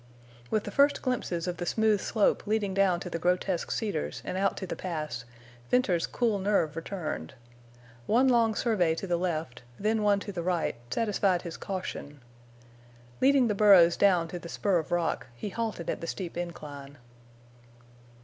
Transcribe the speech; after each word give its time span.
With 0.49 0.63
the 0.63 0.71
first 0.71 1.03
glimpses 1.03 1.45
of 1.45 1.57
the 1.57 1.65
smooth 1.67 2.01
slope 2.01 2.47
leading 2.47 2.73
down 2.73 2.99
to 3.01 3.09
the 3.11 3.19
grotesque 3.19 3.69
cedars 3.69 4.23
and 4.25 4.35
out 4.35 4.57
to 4.57 4.65
the 4.65 4.75
Pass, 4.75 5.25
Venters's 5.69 6.07
cool 6.07 6.39
nerve 6.39 6.75
returned. 6.75 7.35
One 8.07 8.27
long 8.27 8.55
survey 8.55 8.95
to 8.95 9.05
the 9.05 9.15
left, 9.15 9.61
then 9.79 10.01
one 10.01 10.19
to 10.21 10.31
the 10.31 10.41
right, 10.41 10.73
satisfied 10.91 11.43
his 11.43 11.55
caution. 11.55 12.19
Leading 13.21 13.47
the 13.47 13.53
burros 13.53 13.95
down 13.95 14.27
to 14.29 14.39
the 14.39 14.49
spur 14.49 14.79
of 14.79 14.91
rock, 14.91 15.27
he 15.35 15.49
halted 15.49 15.87
at 15.87 16.01
the 16.01 16.07
steep 16.07 16.35
incline. 16.35 16.97